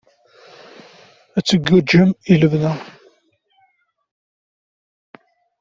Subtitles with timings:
[1.37, 2.73] Ad tgiǧǧem i lebda?